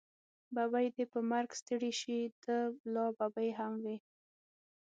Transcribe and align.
ببۍ 0.55 0.87
دې 0.95 1.05
په 1.13 1.19
مرګ 1.31 1.49
ستړې 1.61 1.91
شې، 1.99 2.19
ته 2.43 2.55
لا 2.93 3.05
ببۍ 3.17 3.49
هم 3.57 3.73
وی. 3.83 3.97